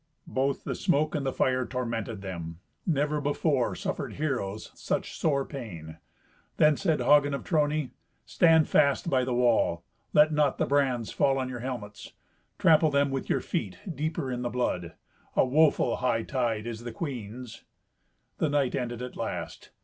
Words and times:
Both 0.25 0.63
the 0.63 0.73
smoke 0.73 1.13
and 1.13 1.23
the 1.27 1.31
fire 1.31 1.63
tormented 1.63 2.23
them. 2.23 2.57
Never 2.87 3.21
before 3.21 3.75
suffered 3.75 4.13
heroes 4.13 4.71
such 4.73 5.15
sore 5.15 5.45
pain. 5.45 5.97
Then 6.57 6.75
said 6.75 7.01
Hagen 7.01 7.35
of 7.35 7.43
Trony, 7.43 7.91
"Stand 8.25 8.67
fast 8.67 9.11
by 9.11 9.23
the 9.23 9.35
wall. 9.35 9.83
Let 10.11 10.33
not 10.33 10.57
the 10.57 10.65
brands 10.65 11.11
fall 11.11 11.37
on 11.37 11.49
your 11.49 11.59
helmets. 11.59 12.13
Trample 12.57 12.89
them 12.89 13.11
with 13.11 13.29
your 13.29 13.41
feet 13.41 13.77
deeper 13.93 14.31
in 14.31 14.41
the 14.41 14.49
blood. 14.49 14.93
A 15.35 15.45
woeful 15.45 15.97
hightide 15.97 16.65
is 16.65 16.83
the 16.83 16.91
queen's." 16.91 17.63
The 18.39 18.49
night 18.49 18.73
ended 18.73 19.03
at 19.03 19.15
last. 19.15 19.69